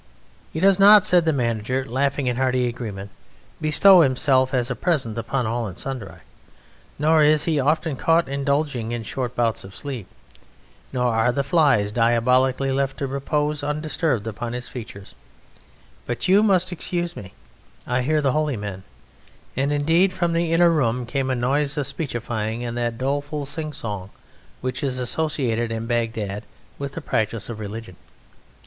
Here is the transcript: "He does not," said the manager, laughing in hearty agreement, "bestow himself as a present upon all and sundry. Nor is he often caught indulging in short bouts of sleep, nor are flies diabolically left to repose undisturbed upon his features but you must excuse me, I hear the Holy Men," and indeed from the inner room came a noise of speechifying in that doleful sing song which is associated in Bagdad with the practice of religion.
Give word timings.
"He 0.51 0.59
does 0.59 0.79
not," 0.79 1.05
said 1.05 1.25
the 1.25 1.31
manager, 1.31 1.85
laughing 1.85 2.25
in 2.25 2.37
hearty 2.37 2.67
agreement, 2.67 3.11
"bestow 3.61 4.01
himself 4.01 4.51
as 4.51 4.71
a 4.71 4.75
present 4.75 5.15
upon 5.15 5.45
all 5.45 5.67
and 5.67 5.77
sundry. 5.77 6.21
Nor 6.97 7.21
is 7.21 7.43
he 7.43 7.59
often 7.59 7.95
caught 7.95 8.27
indulging 8.27 8.93
in 8.93 9.03
short 9.03 9.35
bouts 9.35 9.63
of 9.63 9.75
sleep, 9.75 10.07
nor 10.91 11.13
are 11.13 11.31
flies 11.43 11.91
diabolically 11.91 12.71
left 12.71 12.97
to 12.97 13.05
repose 13.05 13.61
undisturbed 13.63 14.25
upon 14.25 14.53
his 14.53 14.67
features 14.67 15.13
but 16.07 16.27
you 16.27 16.41
must 16.41 16.71
excuse 16.71 17.15
me, 17.15 17.35
I 17.85 18.01
hear 18.01 18.21
the 18.21 18.31
Holy 18.31 18.57
Men," 18.57 18.81
and 19.55 19.71
indeed 19.71 20.13
from 20.13 20.33
the 20.33 20.51
inner 20.51 20.71
room 20.71 21.05
came 21.05 21.29
a 21.29 21.35
noise 21.35 21.77
of 21.77 21.85
speechifying 21.85 22.63
in 22.63 22.73
that 22.73 22.97
doleful 22.97 23.45
sing 23.45 23.71
song 23.71 24.09
which 24.61 24.83
is 24.83 24.97
associated 24.97 25.71
in 25.71 25.85
Bagdad 25.85 26.41
with 26.79 26.93
the 26.93 27.01
practice 27.01 27.49
of 27.49 27.59
religion. 27.59 27.97